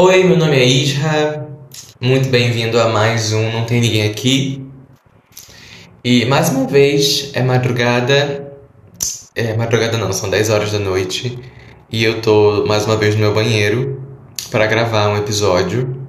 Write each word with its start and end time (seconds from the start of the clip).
Oi, 0.00 0.22
meu 0.22 0.36
nome 0.36 0.56
é 0.56 0.64
Isra. 0.64 1.48
Muito 2.00 2.28
bem-vindo 2.28 2.80
a 2.80 2.88
mais 2.88 3.32
um 3.32 3.50
Não 3.50 3.64
Tem 3.64 3.80
Ninguém 3.80 4.08
Aqui. 4.08 4.64
E 6.04 6.24
mais 6.26 6.50
uma 6.50 6.68
vez 6.68 7.32
é 7.34 7.42
madrugada. 7.42 8.48
É 9.34 9.56
madrugada 9.56 9.98
não, 9.98 10.12
são 10.12 10.30
10 10.30 10.50
horas 10.50 10.70
da 10.70 10.78
noite. 10.78 11.36
E 11.90 12.04
eu 12.04 12.22
tô 12.22 12.64
mais 12.64 12.86
uma 12.86 12.96
vez 12.96 13.16
no 13.16 13.22
meu 13.22 13.34
banheiro 13.34 14.00
para 14.52 14.68
gravar 14.68 15.08
um 15.08 15.16
episódio. 15.16 16.06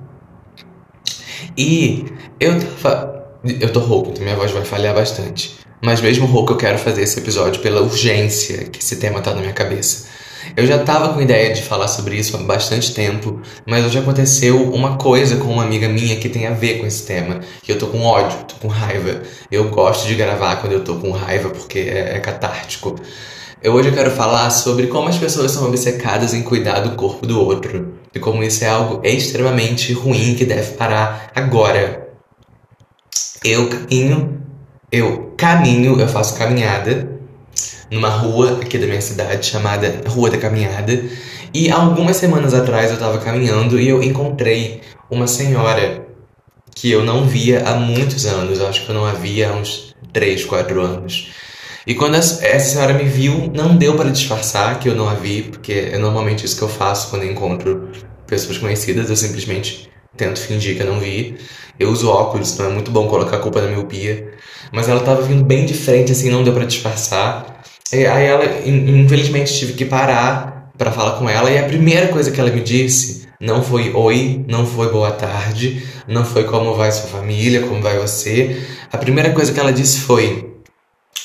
E 1.58 2.06
eu 2.40 2.60
tava. 2.60 3.40
Eu 3.44 3.74
tô 3.74 3.80
rouco, 3.80 4.12
então 4.12 4.24
minha 4.24 4.36
voz 4.36 4.52
vai 4.52 4.64
falhar 4.64 4.94
bastante. 4.94 5.58
Mas 5.82 6.00
mesmo 6.00 6.28
rouco, 6.28 6.54
eu 6.54 6.58
quero 6.58 6.78
fazer 6.78 7.02
esse 7.02 7.18
episódio 7.20 7.60
pela 7.60 7.82
urgência 7.82 8.66
que 8.66 8.78
esse 8.78 8.98
tema 8.98 9.20
tá 9.20 9.34
na 9.34 9.42
minha 9.42 9.54
cabeça. 9.54 10.10
Eu 10.56 10.66
já 10.66 10.80
tava 10.80 11.14
com 11.14 11.22
ideia 11.22 11.54
de 11.54 11.62
falar 11.62 11.88
sobre 11.88 12.16
isso 12.16 12.36
há 12.36 12.40
bastante 12.40 12.94
tempo, 12.94 13.42
mas 13.66 13.86
hoje 13.86 14.00
aconteceu 14.00 14.72
uma 14.72 14.98
coisa 14.98 15.38
com 15.38 15.52
uma 15.52 15.64
amiga 15.64 15.88
minha 15.88 16.16
que 16.18 16.30
tem 16.30 16.48
a 16.48 16.52
ver 16.52 16.80
com 16.80 16.86
esse 16.86 17.06
tema. 17.06 17.40
Que 17.62 17.72
eu 17.72 17.78
tô 17.78 17.88
com 17.88 18.02
ódio, 18.04 18.38
tô 18.48 18.56
com 18.56 18.68
raiva. 18.68 19.22
Eu 19.52 19.70
gosto 19.70 20.08
de 20.08 20.16
gravar 20.16 20.58
quando 20.58 20.74
eu 20.74 20.84
tô 20.84 20.96
com 20.96 21.12
raiva 21.12 21.50
porque 21.50 21.80
é, 21.80 22.16
é 22.16 22.20
catártico. 22.20 22.96
Eu 23.62 23.74
hoje 23.74 23.90
eu 23.90 23.94
quero 23.94 24.12
falar 24.12 24.50
sobre 24.52 24.88
como 24.88 25.10
as 25.10 25.18
pessoas 25.18 25.52
são 25.52 25.68
obcecadas 25.68 26.34
em 26.34 26.42
cuidar 26.42 26.80
do 26.80 26.96
corpo 26.96 27.26
do 27.26 27.40
outro 27.40 27.96
e 28.16 28.20
como 28.20 28.42
isso 28.42 28.64
é 28.64 28.70
algo 28.70 29.02
extremamente 29.04 29.92
ruim 29.92 30.34
que 30.34 30.46
deve 30.46 30.74
parar 30.74 31.32
agora. 31.36 32.08
Eu 33.44 33.70
caminho, 33.70 34.42
eu 34.92 35.34
caminho, 35.38 36.00
eu 36.00 36.08
faço 36.08 36.38
caminhada 36.38 37.19
numa 37.92 38.10
rua 38.10 38.60
aqui 38.62 38.78
da 38.78 38.86
minha 38.86 39.02
cidade 39.02 39.46
chamada 39.46 40.02
Rua 40.08 40.30
da 40.30 40.38
Caminhada. 40.38 41.04
E 41.54 41.70
algumas 41.72 42.18
semanas 42.18 42.54
atrás 42.54 42.90
eu 42.90 42.96
estava 42.96 43.18
caminhando 43.18 43.80
e 43.80 43.90
eu 43.90 44.04
encontrei 44.04 44.82
uma 45.10 45.28
senhora 45.28 46.06
que 46.76 46.92
eu 46.92 47.04
não 47.04 47.26
via 47.26 47.64
há 47.68 47.76
muitos 47.76 48.26
anos, 48.26 48.62
acho 48.62 48.86
que 48.86 48.90
eu 48.90 48.96
não 48.96 49.06
a 49.06 49.14
via 49.14 49.50
há 49.50 49.54
uns 49.54 49.96
3, 50.14 50.46
4 50.46 50.82
anos. 50.82 51.32
E 51.86 51.96
quando 51.96 52.16
essa 52.16 52.60
senhora 52.60 52.94
me 52.94 53.04
viu, 53.04 53.52
não 53.54 53.76
deu 53.76 53.96
para 53.96 54.12
disfarçar 54.12 54.80
que 54.80 54.88
eu 54.88 54.96
não 54.96 55.10
a 55.10 55.16
vi, 55.16 55.44
porque 55.44 55.90
é 55.92 55.98
normalmente 55.98 56.46
isso 56.46 56.56
que 56.56 56.62
eu 56.62 56.70
faço 56.70 57.10
quando 57.10 57.26
encontro 57.26 57.90
pessoas 58.28 58.58
conhecidas, 58.58 59.10
eu 59.10 59.16
simplesmente 59.16 59.90
tento 60.16 60.40
fingir 60.40 60.76
que 60.76 60.84
eu 60.84 60.88
não 60.88 61.00
vi. 61.00 61.38
Eu 61.80 61.90
uso 61.90 62.10
óculos, 62.10 62.54
então 62.54 62.68
é 62.68 62.70
muito 62.70 62.92
bom 62.92 63.08
colocar 63.08 63.38
a 63.38 63.40
culpa 63.40 63.62
na 63.62 63.68
miopia. 63.68 64.34
Mas 64.72 64.90
ela 64.90 65.00
estava 65.00 65.22
vindo 65.22 65.44
bem 65.44 65.66
de 65.66 65.74
frente, 65.74 66.12
assim, 66.12 66.30
não 66.30 66.44
deu 66.44 66.54
para 66.54 66.66
disfarçar. 66.66 67.62
E 67.92 68.06
aí 68.06 68.26
ela, 68.26 68.46
infelizmente, 68.68 69.58
tive 69.58 69.74
que 69.74 69.86
parar 69.86 70.72
para 70.78 70.92
falar 70.92 71.18
com 71.18 71.30
ela 71.30 71.52
e 71.52 71.58
a 71.58 71.64
primeira 71.64 72.08
coisa 72.08 72.32
que 72.32 72.40
ela 72.40 72.50
me 72.50 72.62
disse 72.62 73.28
não 73.40 73.64
foi 73.64 73.94
oi, 73.94 74.46
não 74.48 74.66
foi 74.66 74.92
boa 74.92 75.12
tarde, 75.12 75.86
não 76.08 76.26
foi 76.26 76.44
como 76.44 76.76
vai 76.76 76.92
sua 76.92 77.08
família, 77.08 77.66
como 77.66 77.82
vai 77.82 77.98
você. 77.98 78.62
A 78.92 78.98
primeira 78.98 79.32
coisa 79.32 79.54
que 79.54 79.60
ela 79.60 79.72
disse 79.72 80.02
foi: 80.02 80.58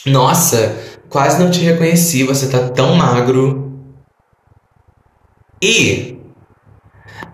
Nossa, 0.06 0.76
quase 1.08 1.42
não 1.42 1.50
te 1.50 1.60
reconheci, 1.60 2.22
você 2.22 2.48
tá 2.48 2.68
tão 2.68 2.94
magro. 2.94 3.72
E 5.60 6.13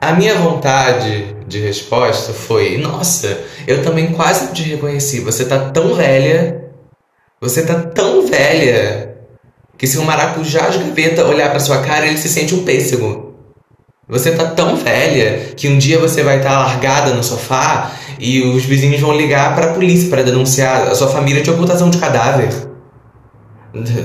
a 0.00 0.12
minha 0.14 0.34
vontade 0.36 1.36
de 1.46 1.58
resposta 1.58 2.32
foi: 2.32 2.78
Nossa, 2.78 3.38
eu 3.66 3.82
também 3.82 4.12
quase 4.12 4.52
te 4.52 4.62
reconheci, 4.62 5.20
você 5.20 5.44
tá 5.44 5.70
tão 5.70 5.94
velha, 5.94 6.64
você 7.40 7.62
tá 7.62 7.74
tão 7.74 8.26
velha 8.26 9.16
que 9.76 9.86
se 9.86 9.98
um 9.98 10.04
maracujá 10.04 10.68
de 10.68 10.78
gaveta 10.78 11.26
olhar 11.26 11.50
para 11.50 11.60
sua 11.60 11.82
cara, 11.82 12.06
ele 12.06 12.18
se 12.18 12.28
sente 12.28 12.54
um 12.54 12.64
pêssego. 12.64 13.34
Você 14.08 14.32
tá 14.32 14.44
tão 14.44 14.74
velha 14.76 15.54
que 15.56 15.68
um 15.68 15.78
dia 15.78 15.98
você 15.98 16.22
vai 16.22 16.38
estar 16.38 16.50
tá 16.50 16.58
largada 16.58 17.14
no 17.14 17.22
sofá 17.22 17.92
e 18.18 18.42
os 18.42 18.64
vizinhos 18.64 19.00
vão 19.00 19.16
ligar 19.16 19.54
para 19.54 19.70
a 19.70 19.74
polícia 19.74 20.10
para 20.10 20.22
denunciar 20.22 20.88
a 20.88 20.94
sua 20.94 21.08
família 21.08 21.42
de 21.42 21.50
ocultação 21.50 21.88
de 21.88 21.98
cadáver. 21.98 22.48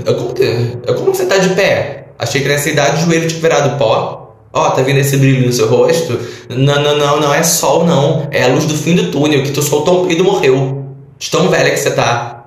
Como, 0.05 0.33
que, 0.33 0.93
como 0.95 1.13
você 1.13 1.25
tá 1.25 1.39
de 1.39 1.55
pé? 1.55 2.09
Achei 2.19 2.41
que 2.41 2.47
nessa 2.47 2.69
idade 2.69 3.01
o 3.01 3.05
joelho 3.05 3.27
tinha 3.27 3.41
virado 3.41 3.77
pó. 3.77 4.24
Ó, 4.57 4.67
oh, 4.67 4.71
tá 4.71 4.81
vendo 4.83 4.99
esse 4.99 5.17
brilho 5.17 5.45
no 5.45 5.51
seu 5.51 5.67
rosto? 5.67 6.17
Não, 6.47 6.81
não, 6.81 6.97
não, 6.97 7.19
não 7.19 7.33
é 7.33 7.43
sol, 7.43 7.85
não. 7.85 8.29
É 8.31 8.43
a 8.43 8.47
luz 8.47 8.63
do 8.63 8.73
fim 8.73 8.95
do 8.95 9.11
túnel 9.11 9.43
que 9.43 9.51
tu 9.51 9.61
soltou 9.61 10.03
um 10.03 10.07
peido 10.07 10.23
e 10.23 10.25
morreu. 10.25 10.95
De 11.19 11.29
tão 11.29 11.49
velha 11.49 11.71
que 11.71 11.77
você 11.77 11.91
tá. 11.91 12.45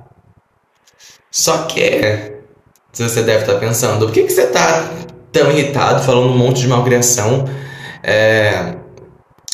Só 1.31 1.65
que 1.65 2.33
você 2.95 3.23
deve 3.23 3.41
estar 3.41 3.59
pensando, 3.59 4.07
por 4.07 4.13
que, 4.13 4.23
que 4.23 4.33
você 4.33 4.45
está 4.45 4.91
tão 5.31 5.51
irritado 5.51 6.03
falando 6.03 6.31
um 6.31 6.39
monte 6.39 6.63
de 6.63 6.69
malcriação 6.69 7.45
é, 8.03 8.77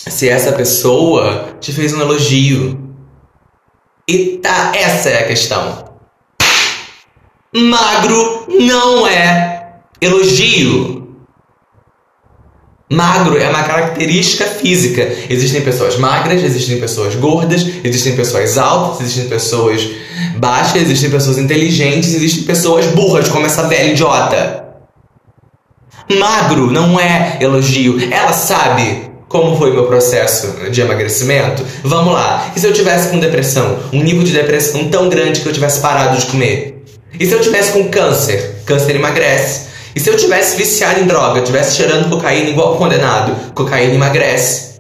se 0.06 0.28
essa 0.28 0.53
pessoa 0.53 1.56
te 1.60 1.72
fez 1.72 1.92
um 1.92 2.00
elogio? 2.00 2.94
E 4.06 4.38
tá, 4.38 4.71
essa 4.76 5.09
é 5.09 5.25
a 5.25 5.26
questão. 5.26 5.92
Magro 7.53 8.47
não 8.48 9.09
é 9.09 9.81
elogio. 10.00 11.03
Magro 12.91 13.39
é 13.39 13.49
uma 13.49 13.62
característica 13.62 14.45
física. 14.45 15.11
Existem 15.31 15.62
pessoas 15.62 15.97
magras, 15.97 16.43
existem 16.43 16.78
pessoas 16.78 17.15
gordas, 17.15 17.67
existem 17.83 18.15
pessoas 18.15 18.59
altas, 18.59 19.00
existem 19.00 19.28
pessoas 19.28 19.89
baixas, 20.37 20.83
existem 20.83 21.11
pessoas 21.11 21.39
inteligentes, 21.39 22.15
existem 22.15 22.45
pessoas 22.45 22.87
burras, 22.87 23.28
como 23.28 23.47
essa 23.47 23.67
velha 23.69 23.93
idiota. 23.93 24.65
Magro 26.19 26.71
não 26.71 27.00
é 27.00 27.39
elogio. 27.41 27.99
Ela 28.12 28.33
sabe 28.34 29.11
como 29.28 29.56
foi 29.56 29.72
meu 29.72 29.87
processo 29.87 30.71
de 30.71 30.81
emagrecimento. 30.83 31.65
Vamos 31.83 32.12
lá. 32.12 32.53
E 32.55 32.61
se 32.61 32.66
eu 32.66 32.72
tivesse 32.72 33.09
com 33.09 33.19
depressão? 33.19 33.78
Um 33.93 34.03
nível 34.03 34.22
de 34.22 34.33
depressão 34.33 34.89
tão 34.89 35.09
grande 35.09 35.41
que 35.41 35.49
eu 35.49 35.53
tivesse 35.53 35.81
parado 35.81 36.19
de 36.19 36.27
comer? 36.27 36.84
E 37.19 37.25
se 37.25 37.33
eu 37.33 37.41
tivesse 37.41 37.72
com 37.72 37.89
câncer? 37.89 38.62
Câncer 38.66 38.95
emagrece. 38.97 39.73
E 39.94 40.00
se 40.00 40.10
eu 40.10 40.16
tivesse 40.16 40.56
viciado 40.56 41.00
em 41.00 41.06
droga, 41.06 41.43
tivesse 41.43 41.77
cheirando 41.77 42.09
cocaína 42.09 42.50
igual 42.50 42.77
condenado, 42.77 43.53
cocaína 43.55 43.94
emagrece. 43.94 44.75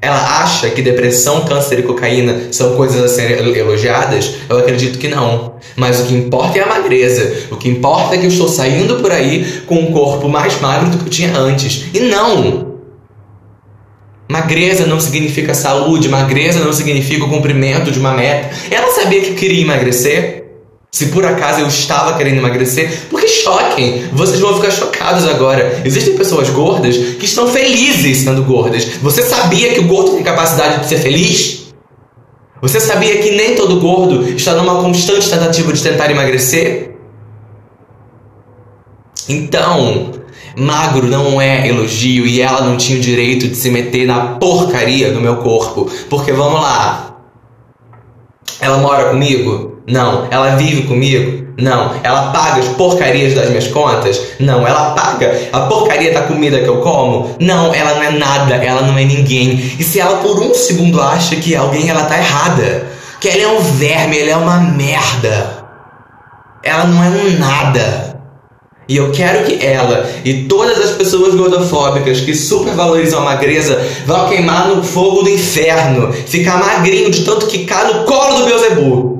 Ela 0.00 0.42
acha 0.42 0.70
que 0.70 0.82
depressão, 0.82 1.44
câncer 1.44 1.80
e 1.80 1.82
cocaína 1.82 2.52
são 2.52 2.76
coisas 2.76 3.02
a 3.02 3.08
serem 3.08 3.36
elogiadas? 3.56 4.34
Eu 4.48 4.58
acredito 4.58 4.98
que 4.98 5.08
não. 5.08 5.54
Mas 5.74 6.00
o 6.00 6.04
que 6.04 6.14
importa 6.14 6.58
é 6.58 6.62
a 6.62 6.66
magreza. 6.66 7.48
O 7.50 7.56
que 7.56 7.68
importa 7.68 8.14
é 8.14 8.18
que 8.18 8.24
eu 8.24 8.30
estou 8.30 8.48
saindo 8.48 8.96
por 8.96 9.10
aí 9.10 9.62
com 9.66 9.76
um 9.76 9.92
corpo 9.92 10.28
mais 10.28 10.60
magro 10.60 10.90
do 10.90 10.98
que 10.98 11.06
eu 11.06 11.10
tinha 11.10 11.36
antes. 11.36 11.86
E 11.92 12.00
não! 12.00 12.76
Magreza 14.28 14.86
não 14.86 15.00
significa 15.00 15.54
saúde, 15.54 16.08
magreza 16.08 16.60
não 16.60 16.72
significa 16.72 17.24
o 17.24 17.28
cumprimento 17.28 17.90
de 17.90 17.98
uma 17.98 18.12
meta. 18.12 18.50
Ela 18.70 18.92
sabia 18.92 19.20
que 19.20 19.34
queria 19.34 19.62
emagrecer? 19.62 20.45
Se 20.96 21.08
por 21.08 21.26
acaso 21.26 21.60
eu 21.60 21.66
estava 21.66 22.16
querendo 22.16 22.38
emagrecer, 22.38 23.02
porque 23.10 23.28
choquem, 23.28 24.08
vocês 24.14 24.40
vão 24.40 24.54
ficar 24.54 24.70
chocados 24.70 25.28
agora. 25.28 25.82
Existem 25.84 26.16
pessoas 26.16 26.48
gordas 26.48 26.96
que 26.96 27.26
estão 27.26 27.46
felizes 27.48 28.24
sendo 28.24 28.42
gordas. 28.42 28.86
Você 29.02 29.20
sabia 29.20 29.74
que 29.74 29.80
o 29.80 29.86
gordo 29.86 30.12
tem 30.12 30.22
capacidade 30.22 30.80
de 30.80 30.86
ser 30.86 30.96
feliz? 30.96 31.66
Você 32.62 32.80
sabia 32.80 33.18
que 33.18 33.32
nem 33.32 33.54
todo 33.54 33.78
gordo 33.78 34.26
está 34.26 34.54
numa 34.54 34.80
constante 34.82 35.28
tentativa 35.28 35.70
de 35.70 35.82
tentar 35.82 36.10
emagrecer? 36.10 36.96
Então, 39.28 40.12
magro 40.56 41.08
não 41.08 41.38
é 41.38 41.68
elogio 41.68 42.26
e 42.26 42.40
ela 42.40 42.62
não 42.62 42.78
tinha 42.78 42.96
o 42.96 43.02
direito 43.02 43.46
de 43.48 43.54
se 43.54 43.68
meter 43.68 44.06
na 44.06 44.36
porcaria 44.36 45.12
do 45.12 45.20
meu 45.20 45.36
corpo. 45.36 45.90
Porque 46.08 46.32
vamos 46.32 46.58
lá. 46.58 47.18
Ela 48.58 48.78
mora 48.78 49.10
comigo? 49.10 49.75
Não. 49.86 50.26
Ela 50.30 50.56
vive 50.56 50.82
comigo? 50.82 51.46
Não. 51.58 51.94
Ela 52.02 52.32
paga 52.32 52.60
as 52.60 52.68
porcarias 52.68 53.34
das 53.34 53.48
minhas 53.48 53.68
contas? 53.68 54.20
Não. 54.40 54.66
Ela 54.66 54.90
paga 54.90 55.48
a 55.52 55.60
porcaria 55.60 56.12
da 56.12 56.22
comida 56.22 56.58
que 56.58 56.68
eu 56.68 56.80
como? 56.80 57.36
Não. 57.40 57.74
Ela 57.74 57.94
não 57.94 58.02
é 58.02 58.10
nada. 58.10 58.54
Ela 58.56 58.82
não 58.82 58.98
é 58.98 59.04
ninguém. 59.04 59.52
E 59.78 59.82
se 59.82 60.00
ela 60.00 60.18
por 60.18 60.40
um 60.40 60.54
segundo 60.54 61.00
acha 61.00 61.36
que 61.36 61.54
é 61.54 61.58
alguém, 61.58 61.88
ela 61.88 62.04
tá 62.04 62.18
errada. 62.18 62.86
Que 63.20 63.28
ela 63.28 63.42
é 63.42 63.48
um 63.48 63.60
verme, 63.60 64.18
ela 64.18 64.30
é 64.30 64.36
uma 64.36 64.58
merda. 64.58 65.64
Ela 66.62 66.84
não 66.84 67.02
é 67.02 67.08
um 67.08 67.38
nada. 67.38 68.16
E 68.88 68.96
eu 68.96 69.10
quero 69.10 69.44
que 69.44 69.66
ela 69.66 70.08
e 70.24 70.44
todas 70.44 70.78
as 70.78 70.90
pessoas 70.92 71.34
gordofóbicas 71.34 72.20
que 72.20 72.32
supervalorizam 72.32 73.20
a 73.20 73.24
magreza 73.24 73.84
vão 74.06 74.28
queimar 74.28 74.68
no 74.68 74.82
fogo 74.84 75.22
do 75.22 75.30
inferno, 75.30 76.12
ficar 76.12 76.58
magrinho 76.58 77.10
de 77.10 77.24
tanto 77.24 77.46
que 77.46 77.64
cai 77.64 77.92
no 77.92 78.04
colo 78.04 78.38
do 78.38 78.44
Beuzebu. 78.44 79.15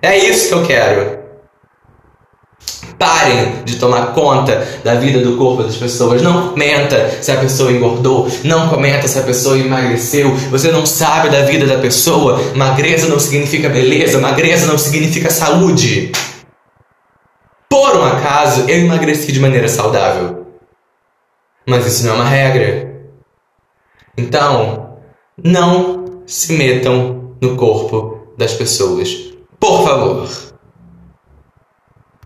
É 0.00 0.16
isso 0.16 0.48
que 0.48 0.54
eu 0.54 0.66
quero. 0.66 1.18
Parem 2.98 3.62
de 3.64 3.76
tomar 3.76 4.12
conta 4.12 4.66
da 4.82 4.94
vida 4.94 5.20
do 5.20 5.36
corpo 5.36 5.62
das 5.62 5.76
pessoas. 5.76 6.20
Não 6.20 6.50
comenta 6.50 7.22
se 7.22 7.30
a 7.30 7.36
pessoa 7.36 7.70
engordou. 7.70 8.28
Não 8.44 8.68
comenta 8.68 9.06
se 9.06 9.18
a 9.18 9.22
pessoa 9.22 9.58
emagreceu. 9.58 10.34
Você 10.50 10.70
não 10.70 10.84
sabe 10.84 11.30
da 11.30 11.42
vida 11.42 11.66
da 11.66 11.78
pessoa. 11.78 12.40
Magreza 12.54 13.08
não 13.08 13.20
significa 13.20 13.68
beleza. 13.68 14.20
Magreza 14.20 14.66
não 14.66 14.78
significa 14.78 15.30
saúde. 15.30 16.12
Por 17.68 17.96
um 17.96 18.04
acaso, 18.04 18.68
eu 18.68 18.78
emagreci 18.78 19.30
de 19.30 19.40
maneira 19.40 19.68
saudável. 19.68 20.46
Mas 21.66 21.86
isso 21.86 22.04
não 22.04 22.12
é 22.12 22.14
uma 22.16 22.28
regra. 22.28 22.88
Então, 24.16 24.98
não 25.42 26.22
se 26.26 26.52
metam 26.54 27.36
no 27.40 27.56
corpo 27.56 28.34
das 28.36 28.54
pessoas. 28.54 29.27
Por 29.68 29.84
favor. 29.84 30.47